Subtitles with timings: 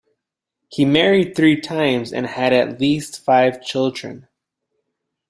[0.69, 4.27] He married three times and had at least five children.